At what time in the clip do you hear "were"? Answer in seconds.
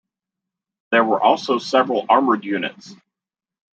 1.03-1.21